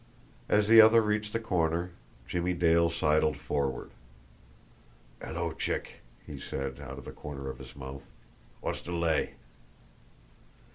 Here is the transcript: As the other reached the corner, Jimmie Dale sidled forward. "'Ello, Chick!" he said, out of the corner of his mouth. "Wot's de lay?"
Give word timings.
As 0.49 0.67
the 0.67 0.81
other 0.81 0.99
reached 0.99 1.31
the 1.31 1.39
corner, 1.39 1.91
Jimmie 2.25 2.55
Dale 2.55 2.89
sidled 2.89 3.37
forward. 3.37 3.91
"'Ello, 5.21 5.51
Chick!" 5.53 6.01
he 6.25 6.39
said, 6.39 6.79
out 6.79 6.97
of 6.97 7.05
the 7.05 7.11
corner 7.11 7.51
of 7.51 7.59
his 7.59 7.75
mouth. 7.75 8.07
"Wot's 8.63 8.81
de 8.81 8.91
lay?" 8.91 9.35